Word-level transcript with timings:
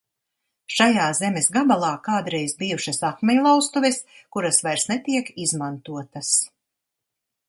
Šajā 0.75 1.03
zemes 1.17 1.49
gabalā 1.57 1.91
kādreiz 2.07 2.55
bijušas 2.61 3.03
akmeņlauztuves, 3.09 4.01
kuras 4.37 4.63
vairs 4.69 4.87
netiek 4.93 5.33
izmantotas. 5.45 6.33